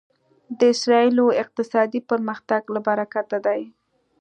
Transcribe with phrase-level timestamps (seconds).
[0.57, 3.61] د اسرایلو اقتصادي پرمختګ له برکته دی.